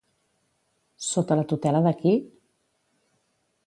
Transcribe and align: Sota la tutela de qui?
Sota 1.09 1.39
la 1.41 1.45
tutela 1.53 1.85
de 1.91 1.95
qui? 2.03 2.17